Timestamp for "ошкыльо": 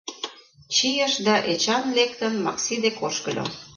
3.07-3.45